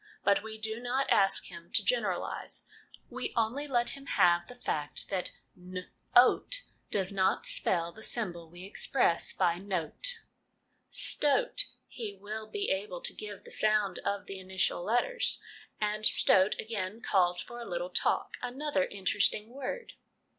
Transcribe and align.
But 0.23 0.41
we 0.41 0.57
do 0.57 0.79
not 0.79 1.07
ask 1.11 1.45
him 1.45 1.69
to 1.73 1.85
220 1.85 2.01
HOME 2.01 2.23
EDUCATION 2.23 2.65
generalise; 2.65 3.07
we 3.11 3.33
only 3.37 3.67
let 3.67 3.91
him 3.91 4.07
have 4.07 4.47
the 4.47 4.55
fact 4.55 5.09
that 5.09 5.31
n 5.55 5.87
oat 6.15 6.63
does 6.89 7.11
not 7.11 7.45
spell 7.45 7.91
the 7.91 8.01
symbol 8.01 8.49
we 8.49 8.63
express 8.63 9.31
by 9.31 9.59
'note/ 9.59 10.17
'Stoat' 10.89 11.67
he 11.87 12.15
will 12.19 12.47
be 12.47 12.71
able 12.71 13.01
to 13.01 13.13
give 13.13 13.43
the 13.43 13.51
sounds 13.51 13.99
of 14.03 14.25
the 14.25 14.39
initial 14.39 14.83
letters, 14.83 15.39
and 15.79 16.03
stoat 16.03 16.59
again 16.59 17.01
calls 17.03 17.39
for 17.39 17.59
a 17.59 17.65
little 17.69 17.91
talk 17.91 18.37
another 18.41 18.85
interesting 18.85 19.49
word. 19.49 19.93